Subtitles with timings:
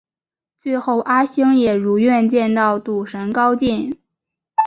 [0.57, 3.99] 最后阿星也如愿见到赌神高进。